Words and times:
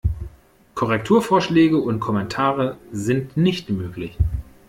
Korrekturvorschläge 0.73 1.77
und 1.77 1.99
Kommentare 1.99 2.75
sind 2.91 3.37
nicht 3.37 3.69
möglich. 3.69 4.17